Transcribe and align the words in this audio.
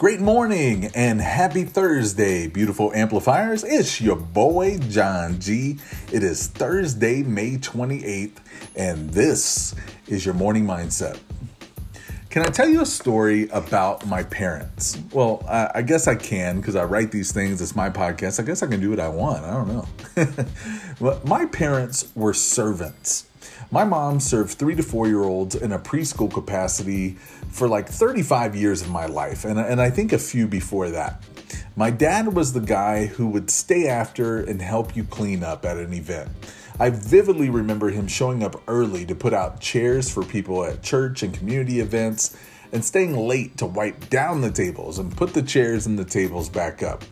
Great 0.00 0.20
morning 0.22 0.86
and 0.94 1.20
happy 1.20 1.62
Thursday, 1.62 2.46
beautiful 2.46 2.90
amplifiers. 2.94 3.62
It's 3.64 4.00
your 4.00 4.16
boy, 4.16 4.78
John 4.88 5.38
G. 5.38 5.76
It 6.10 6.22
is 6.22 6.46
Thursday, 6.46 7.22
May 7.22 7.58
28th, 7.58 8.38
and 8.76 9.10
this 9.10 9.74
is 10.06 10.24
your 10.24 10.32
morning 10.32 10.64
mindset. 10.64 11.18
Can 12.30 12.40
I 12.40 12.46
tell 12.46 12.66
you 12.66 12.80
a 12.80 12.86
story 12.86 13.50
about 13.50 14.06
my 14.06 14.22
parents? 14.22 14.96
Well, 15.12 15.44
I, 15.46 15.70
I 15.74 15.82
guess 15.82 16.08
I 16.08 16.14
can 16.14 16.60
because 16.60 16.76
I 16.76 16.84
write 16.84 17.10
these 17.10 17.30
things. 17.32 17.60
It's 17.60 17.76
my 17.76 17.90
podcast. 17.90 18.40
I 18.40 18.44
guess 18.44 18.62
I 18.62 18.68
can 18.68 18.80
do 18.80 18.88
what 18.88 19.00
I 19.00 19.08
want. 19.08 19.44
I 19.44 19.50
don't 19.50 19.68
know. 19.68 19.84
My 21.24 21.46
parents 21.46 22.10
were 22.14 22.34
servants. 22.34 23.26
My 23.70 23.84
mom 23.84 24.20
served 24.20 24.52
three 24.52 24.74
to 24.74 24.82
four 24.82 25.06
year 25.06 25.22
olds 25.22 25.54
in 25.54 25.72
a 25.72 25.78
preschool 25.78 26.32
capacity 26.32 27.12
for 27.50 27.68
like 27.68 27.88
35 27.88 28.56
years 28.56 28.82
of 28.82 28.90
my 28.90 29.06
life, 29.06 29.44
and, 29.44 29.58
and 29.58 29.80
I 29.80 29.90
think 29.90 30.12
a 30.12 30.18
few 30.18 30.46
before 30.46 30.90
that. 30.90 31.22
My 31.76 31.90
dad 31.90 32.34
was 32.34 32.52
the 32.52 32.60
guy 32.60 33.06
who 33.06 33.28
would 33.28 33.50
stay 33.50 33.86
after 33.86 34.38
and 34.38 34.60
help 34.60 34.96
you 34.96 35.04
clean 35.04 35.42
up 35.42 35.64
at 35.64 35.76
an 35.76 35.92
event. 35.92 36.30
I 36.78 36.90
vividly 36.90 37.50
remember 37.50 37.90
him 37.90 38.08
showing 38.08 38.42
up 38.42 38.60
early 38.66 39.04
to 39.06 39.14
put 39.14 39.34
out 39.34 39.60
chairs 39.60 40.10
for 40.10 40.24
people 40.24 40.64
at 40.64 40.82
church 40.82 41.22
and 41.22 41.32
community 41.32 41.80
events 41.80 42.36
and 42.72 42.84
staying 42.84 43.16
late 43.16 43.56
to 43.58 43.66
wipe 43.66 44.08
down 44.10 44.40
the 44.40 44.50
tables 44.50 44.98
and 44.98 45.16
put 45.16 45.34
the 45.34 45.42
chairs 45.42 45.86
and 45.86 45.98
the 45.98 46.04
tables 46.04 46.48
back 46.48 46.82
up. 46.82 47.04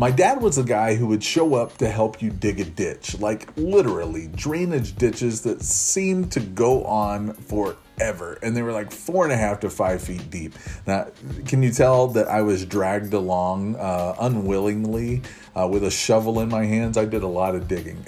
My 0.00 0.12
dad 0.12 0.40
was 0.40 0.58
a 0.58 0.62
guy 0.62 0.94
who 0.94 1.08
would 1.08 1.24
show 1.24 1.56
up 1.56 1.76
to 1.78 1.90
help 1.90 2.22
you 2.22 2.30
dig 2.30 2.60
a 2.60 2.64
ditch, 2.64 3.18
like 3.18 3.48
literally 3.56 4.28
drainage 4.28 4.94
ditches 4.94 5.40
that 5.40 5.60
seemed 5.60 6.30
to 6.32 6.40
go 6.40 6.84
on 6.84 7.32
forever. 7.32 8.38
And 8.40 8.56
they 8.56 8.62
were 8.62 8.70
like 8.70 8.92
four 8.92 9.24
and 9.24 9.32
a 9.32 9.36
half 9.36 9.58
to 9.60 9.70
five 9.70 10.00
feet 10.00 10.30
deep. 10.30 10.54
Now, 10.86 11.08
can 11.46 11.64
you 11.64 11.72
tell 11.72 12.06
that 12.08 12.28
I 12.28 12.42
was 12.42 12.64
dragged 12.64 13.12
along 13.12 13.74
uh, 13.74 14.14
unwillingly 14.20 15.22
uh, 15.56 15.66
with 15.66 15.82
a 15.82 15.90
shovel 15.90 16.38
in 16.38 16.48
my 16.48 16.64
hands? 16.64 16.96
I 16.96 17.04
did 17.04 17.24
a 17.24 17.28
lot 17.28 17.56
of 17.56 17.66
digging. 17.66 18.06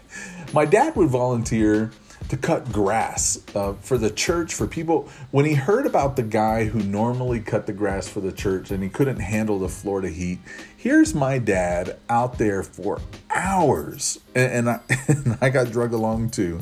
my 0.52 0.64
dad 0.64 0.94
would 0.94 1.08
volunteer 1.08 1.90
to 2.32 2.38
cut 2.38 2.72
grass 2.72 3.38
uh, 3.54 3.74
for 3.74 3.98
the 3.98 4.10
church 4.10 4.54
for 4.54 4.66
people 4.66 5.08
when 5.30 5.44
he 5.44 5.52
heard 5.52 5.86
about 5.86 6.16
the 6.16 6.22
guy 6.22 6.64
who 6.64 6.80
normally 6.80 7.40
cut 7.40 7.66
the 7.66 7.72
grass 7.72 8.08
for 8.08 8.20
the 8.20 8.32
church 8.32 8.70
and 8.70 8.82
he 8.82 8.88
couldn't 8.88 9.20
handle 9.20 9.58
the 9.58 9.68
florida 9.68 10.08
heat 10.08 10.38
here's 10.82 11.14
my 11.14 11.38
dad 11.38 11.96
out 12.08 12.38
there 12.38 12.64
for 12.64 13.00
hours. 13.30 14.18
And, 14.34 14.52
and, 14.52 14.70
I, 14.70 14.80
and 15.08 15.38
I 15.40 15.48
got 15.48 15.70
drug 15.70 15.92
along 15.92 16.30
too. 16.30 16.60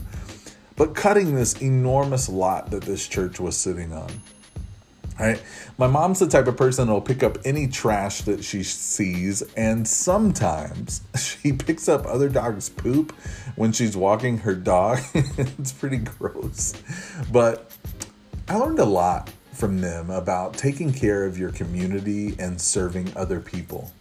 But 0.77 0.95
cutting 0.95 1.35
this 1.35 1.61
enormous 1.63 2.29
lot 2.29 2.71
that 2.71 2.83
this 2.83 3.09
church 3.09 3.41
was 3.41 3.57
sitting 3.57 3.95
on 3.95 4.11
Right? 5.21 5.43
My 5.77 5.87
mom's 5.87 6.19
the 6.19 6.27
type 6.27 6.47
of 6.47 6.57
person 6.57 6.87
that'll 6.87 7.03
pick 7.03 7.23
up 7.23 7.37
any 7.45 7.69
trash 7.69 8.23
that 8.23 8.43
she 8.43 8.63
sees, 8.63 9.43
and 9.55 9.87
sometimes 9.87 11.03
she 11.19 11.53
picks 11.53 11.91
up 11.91 12.07
other 12.07 12.31
dogs' 12.31 12.71
poop 12.71 13.13
when 13.55 13.73
she's 13.73 13.97
walking 13.97 14.39
her 14.39 14.55
dog. 14.55 15.01
it's 15.15 15.73
pretty 15.73 15.99
gross. 15.99 16.73
But 17.31 17.71
I 18.49 18.57
learned 18.57 18.79
a 18.79 18.85
lot 18.87 19.31
from 19.53 19.83
them 19.83 20.09
about 20.09 20.55
taking 20.55 20.91
care 20.91 21.27
of 21.27 21.37
your 21.37 21.53
community 21.53 22.35
and 22.39 22.59
serving 22.59 23.13
other 23.15 23.41
people. 23.41 23.93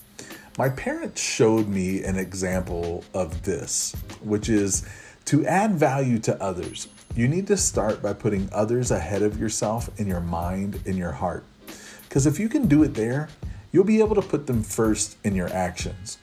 My 0.58 0.70
parents 0.70 1.22
showed 1.22 1.68
me 1.68 2.04
an 2.04 2.18
example 2.18 3.04
of 3.14 3.44
this, 3.44 3.94
which 4.22 4.48
is 4.48 4.88
to 5.30 5.46
add 5.46 5.72
value 5.74 6.20
to 6.20 6.42
others 6.42 6.88
you 7.16 7.28
need 7.28 7.48
to 7.48 7.58
start 7.58 8.02
by 8.02 8.14
putting 8.14 8.48
others 8.52 8.92
ahead 8.92 9.24
of 9.24 9.40
yourself 9.40 9.90
in 10.00 10.08
your 10.08 10.22
mind, 10.22 10.82
in 10.86 10.96
your 10.96 11.12
heart. 11.12 11.44
Because 12.04 12.26
if 12.26 12.40
you 12.40 12.48
can 12.48 12.68
do 12.68 12.84
it 12.84 12.94
there, 12.94 13.30
you'll 13.72 13.84
be 13.84 14.00
able 14.00 14.16
to 14.16 14.22
put 14.22 14.48
them 14.48 14.64
first 14.64 15.18
in 15.24 15.36
your 15.36 15.50
actions. 15.50 16.18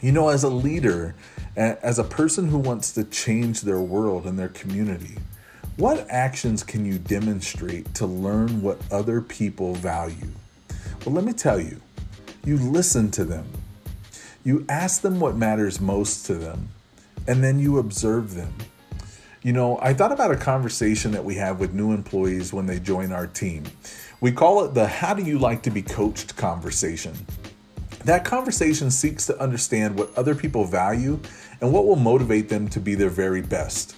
You 0.00 0.12
know, 0.12 0.28
as 0.28 0.44
a 0.44 0.48
leader, 0.48 1.14
as 1.56 1.98
a 1.98 2.04
person 2.04 2.48
who 2.48 2.58
wants 2.58 2.92
to 2.92 3.04
change 3.04 3.62
their 3.62 3.80
world 3.80 4.24
and 4.24 4.38
their 4.38 4.48
community, 4.48 5.18
what 5.76 6.06
actions 6.08 6.62
can 6.62 6.84
you 6.84 6.98
demonstrate 6.98 7.92
to 7.96 8.06
learn 8.06 8.62
what 8.62 8.80
other 8.90 9.20
people 9.20 9.74
value? 9.74 10.30
Well, 11.04 11.14
let 11.14 11.24
me 11.24 11.32
tell 11.32 11.60
you, 11.60 11.80
you 12.44 12.56
listen 12.56 13.10
to 13.12 13.24
them, 13.24 13.46
you 14.44 14.64
ask 14.68 15.02
them 15.02 15.20
what 15.20 15.36
matters 15.36 15.80
most 15.80 16.24
to 16.26 16.34
them, 16.34 16.70
and 17.28 17.44
then 17.44 17.60
you 17.60 17.78
observe 17.78 18.34
them. 18.34 18.52
You 19.42 19.52
know, 19.52 19.78
I 19.80 19.94
thought 19.94 20.10
about 20.10 20.32
a 20.32 20.36
conversation 20.36 21.12
that 21.12 21.24
we 21.24 21.36
have 21.36 21.60
with 21.60 21.74
new 21.74 21.92
employees 21.92 22.52
when 22.52 22.66
they 22.66 22.80
join 22.80 23.12
our 23.12 23.26
team. 23.26 23.64
We 24.20 24.32
call 24.32 24.64
it 24.64 24.74
the 24.74 24.88
How 24.88 25.14
Do 25.14 25.22
You 25.22 25.38
Like 25.38 25.62
to 25.62 25.70
Be 25.70 25.82
Coached 25.82 26.36
conversation. 26.36 27.14
That 28.04 28.24
conversation 28.24 28.90
seeks 28.90 29.26
to 29.26 29.40
understand 29.40 29.96
what 29.96 30.16
other 30.16 30.34
people 30.34 30.64
value 30.64 31.20
and 31.60 31.72
what 31.72 31.86
will 31.86 31.96
motivate 31.96 32.48
them 32.48 32.66
to 32.68 32.80
be 32.80 32.94
their 32.94 33.10
very 33.10 33.42
best. 33.42 33.94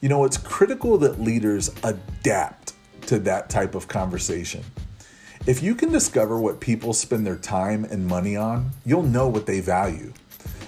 You 0.00 0.08
know, 0.08 0.24
it's 0.24 0.36
critical 0.36 0.98
that 0.98 1.20
leaders 1.20 1.70
adapt 1.82 2.74
to 3.06 3.18
that 3.20 3.48
type 3.48 3.74
of 3.74 3.88
conversation. 3.88 4.62
If 5.46 5.62
you 5.62 5.74
can 5.74 5.90
discover 5.90 6.38
what 6.38 6.60
people 6.60 6.92
spend 6.92 7.26
their 7.26 7.36
time 7.36 7.84
and 7.84 8.06
money 8.06 8.36
on, 8.36 8.70
you'll 8.84 9.02
know 9.02 9.28
what 9.28 9.46
they 9.46 9.60
value. 9.60 10.12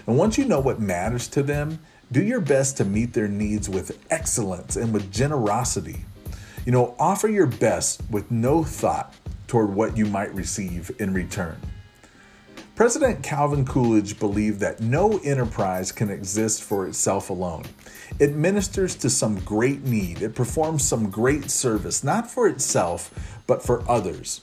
And 0.07 0.17
once 0.17 0.39
you 0.39 0.47
know 0.47 0.61
what 0.61 0.81
matters 0.81 1.29
to 1.29 1.43
them, 1.43 1.81
do 2.11 2.23
your 2.23 2.41
best 2.41 2.77
to 2.79 2.85
meet 2.85 3.13
their 3.13 3.29
needs 3.29 3.69
with 3.69 3.99
excellence 4.11 4.77
and 4.77 4.93
with 4.93 5.13
generosity. 5.13 6.05
You 6.65 6.73
know, 6.73 6.95
offer 6.99 7.29
your 7.29 7.47
best 7.47 8.03
with 8.11 8.31
no 8.31 8.65
thought 8.65 9.15
toward 9.47 9.75
what 9.75 9.97
you 9.97 10.07
might 10.07 10.35
receive 10.35 10.91
in 10.99 11.13
return. 11.13 11.59
President 12.77 13.23
Calvin 13.25 13.65
Coolidge 13.65 14.21
believed 14.21 14.61
that 14.61 14.81
no 14.81 15.19
enterprise 15.25 15.91
can 15.91 16.11
exist 16.11 16.63
for 16.63 16.87
itself 16.87 17.29
alone. 17.29 17.65
It 18.21 18.37
ministers 18.37 18.95
to 18.97 19.11
some 19.11 19.41
great 19.41 19.83
need, 19.83 20.23
it 20.23 20.35
performs 20.35 20.87
some 20.87 21.11
great 21.11 21.51
service, 21.51 22.05
not 22.05 22.31
for 22.31 22.47
itself, 22.47 23.43
but 23.47 23.65
for 23.65 23.83
others. 23.91 24.41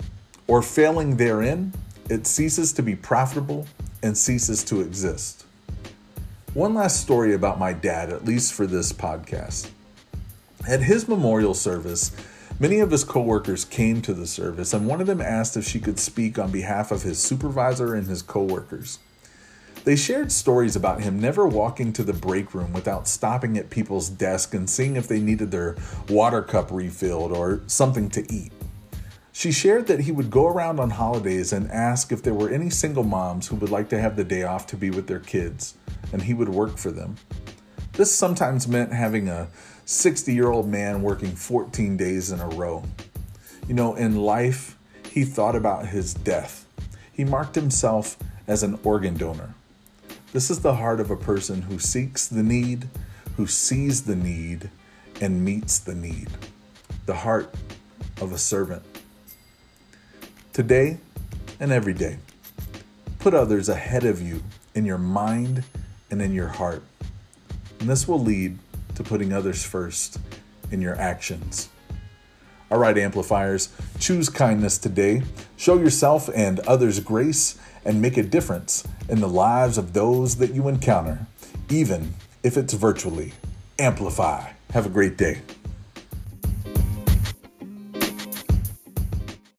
Or 0.48 0.62
failing 0.62 1.16
therein, 1.16 1.74
it 2.10 2.28
ceases 2.28 2.74
to 2.74 2.84
be 2.84 2.96
profitable 2.96 3.68
and 4.04 4.18
ceases 4.18 4.64
to 4.66 4.82
exist. 4.82 5.45
One 6.56 6.74
last 6.74 7.02
story 7.02 7.34
about 7.34 7.60
my 7.60 7.74
dad, 7.74 8.10
at 8.10 8.24
least 8.24 8.54
for 8.54 8.66
this 8.66 8.94
podcast. 8.94 9.72
At 10.66 10.84
his 10.84 11.06
memorial 11.06 11.54
service, 11.54 12.16
many 12.62 12.80
of 12.80 12.92
his 12.92 13.04
coworkers 13.04 13.66
came 13.66 14.02
to 14.04 14.14
the 14.14 14.26
service, 14.26 14.74
and 14.74 14.88
one 14.88 15.02
of 15.02 15.08
them 15.08 15.20
asked 15.20 15.58
if 15.58 15.68
she 15.68 15.82
could 15.82 16.00
speak 16.00 16.40
on 16.40 16.54
behalf 16.54 16.92
of 16.92 17.02
his 17.02 17.20
supervisor 17.20 17.94
and 17.94 18.08
his 18.08 18.22
coworkers. 18.22 19.00
They 19.84 19.98
shared 19.98 20.32
stories 20.32 20.78
about 20.78 21.02
him 21.02 21.20
never 21.20 21.46
walking 21.46 21.92
to 21.92 22.04
the 22.04 22.14
break 22.14 22.54
room 22.54 22.72
without 22.72 23.10
stopping 23.10 23.58
at 23.58 23.70
people's 23.70 24.08
desk 24.08 24.54
and 24.54 24.70
seeing 24.70 24.96
if 24.96 25.10
they 25.10 25.20
needed 25.20 25.52
their 25.52 25.76
water 26.08 26.42
cup 26.42 26.72
refilled 26.72 27.34
or 27.34 27.64
something 27.68 28.10
to 28.12 28.34
eat. 28.34 28.54
She 29.34 29.52
shared 29.52 29.88
that 29.88 30.00
he 30.00 30.14
would 30.14 30.32
go 30.32 30.48
around 30.48 30.80
on 30.80 30.92
holidays 30.92 31.52
and 31.52 31.70
ask 31.70 32.14
if 32.14 32.24
there 32.24 32.34
were 32.34 32.50
any 32.50 32.70
single 32.70 33.04
moms 33.04 33.50
who 33.50 33.58
would 33.58 33.72
like 33.72 33.90
to 33.90 34.00
have 34.00 34.16
the 34.16 34.24
day 34.24 34.44
off 34.44 34.66
to 34.68 34.78
be 34.78 34.90
with 34.90 35.08
their 35.08 35.20
kids 35.20 35.74
and 36.14 36.22
he 36.22 36.34
would 36.34 36.50
work 36.50 36.78
for 36.78 36.92
them. 36.92 37.16
This 37.94 38.14
sometimes 38.14 38.68
meant 38.68 38.92
having 38.92 39.30
a 39.30 39.48
60 39.86 40.34
year 40.34 40.50
old 40.50 40.68
man 40.68 41.02
working 41.02 41.36
14 41.36 41.96
days 41.96 42.32
in 42.32 42.40
a 42.40 42.48
row. 42.50 42.84
You 43.68 43.74
know, 43.74 43.96
in 43.96 44.18
life, 44.18 44.78
he 45.12 45.24
thought 45.24 45.56
about 45.56 45.88
his 45.88 46.14
death. 46.14 46.66
He 47.14 47.24
marked 47.24 47.56
himself 47.56 48.18
as 48.48 48.64
an 48.64 48.80
organ 48.84 49.16
donor. 49.16 49.56
This 50.34 50.50
is 50.50 50.60
the 50.60 50.76
heart 50.76 51.00
of 51.00 51.10
a 51.10 51.16
person 51.16 51.62
who 51.62 51.80
seeks 51.80 52.28
the 52.28 52.44
need, 52.44 52.90
who 53.38 53.48
sees 53.48 54.04
the 54.04 54.16
need, 54.16 54.70
and 55.22 55.46
meets 55.46 55.80
the 55.80 55.96
need. 55.96 56.30
The 57.06 57.16
heart 57.16 57.54
of 58.20 58.34
a 58.34 58.38
servant. 58.38 58.84
Today 60.52 60.98
and 61.60 61.72
every 61.72 61.94
day, 61.94 62.18
put 63.20 63.34
others 63.34 63.70
ahead 63.70 64.04
of 64.04 64.22
you 64.22 64.44
in 64.74 64.86
your 64.86 64.98
mind 64.98 65.64
and 66.12 66.22
in 66.22 66.34
your 66.34 66.48
heart. 66.48 66.84
And 67.80 67.90
this 67.90 68.08
will 68.08 68.20
lead 68.20 68.58
to 68.96 69.04
putting 69.04 69.34
others 69.34 69.64
first 69.64 70.20
in 70.72 70.82
your 70.82 70.96
actions. 70.96 71.70
All 72.72 72.80
right, 72.80 72.98
amplifiers, 72.98 73.70
choose 74.00 74.30
kindness 74.30 74.78
today. 74.78 75.22
Show 75.56 75.78
yourself 75.78 76.30
and 76.34 76.60
others 76.62 77.00
grace 77.00 77.60
and 77.86 78.02
make 78.02 78.18
a 78.18 78.24
difference 78.24 78.88
in 79.08 79.22
the 79.22 79.28
lives 79.28 79.78
of 79.78 79.94
those 79.94 80.38
that 80.38 80.54
you 80.54 80.68
encounter, 80.68 81.28
even 81.70 82.16
if 82.44 82.58
it's 82.58 82.74
virtually. 82.74 83.34
Amplify. 83.78 84.50
Have 84.72 84.86
a 84.86 84.90
great 84.90 85.18
day. 85.18 85.42